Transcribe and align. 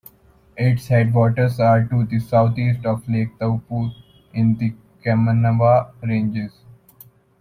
Its 0.57 0.87
headwaters 0.87 1.59
are 1.59 1.85
to 1.85 2.03
the 2.05 2.19
southeast 2.19 2.83
of 2.87 3.07
Lake 3.07 3.37
Taupo 3.37 3.91
in 4.33 4.55
the 4.57 4.73
Kaimanawa 5.05 5.91
Ranges. 6.01 6.53